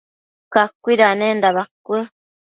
cacuidanenda 0.53 1.47
bacuë 1.57 2.01